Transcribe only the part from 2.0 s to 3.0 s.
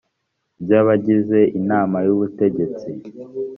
y ubutegetsi